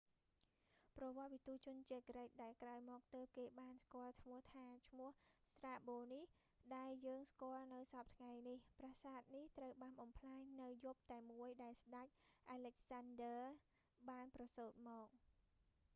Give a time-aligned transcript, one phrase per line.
[0.97, 5.09] ប្រវត្តិវិទូជនជាតិក្រិក ដែលក្រោយមកទើបគេបានស្គាល់ឈ្មោះថា ឈ្មោះ
[5.59, 6.23] ស្រ្តាបូ strabo នេះ
[6.75, 12.07] ដែលយើងស្គាល់នៅសព្វថ្ងៃនេះ ប្រាសាទនេះត្រូវបានបំផ្លាញនៅយប់តែមួយដែលស្តេច
[12.51, 15.07] អាឡិចសានឌើ alexander the great បានប្រសូត្រមក